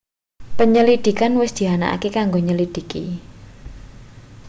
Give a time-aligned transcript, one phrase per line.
[0.57, 3.03] penyelidikan wis dianakake kanggo nyelidhiki